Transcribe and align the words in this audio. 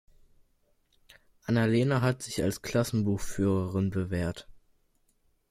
Anna-Lena 1.45 2.01
hat 2.01 2.23
sich 2.23 2.41
als 2.41 2.63
Klassenbuchführerin 2.63 3.91
bewährt. 3.91 4.47